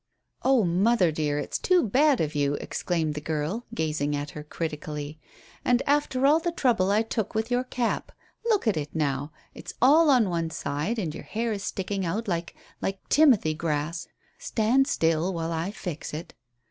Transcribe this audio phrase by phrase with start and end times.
[0.41, 5.19] "Oh, mother dear, it's too bad of you," exclaimed the girl, gazing at her critically.
[5.63, 8.11] "And after all the trouble I took with your cap!
[8.45, 9.31] Look at it now.
[9.53, 14.07] It's all on one side, and your hair is sticking out like like Timothy grass.
[14.39, 16.33] Stand still while I fix it."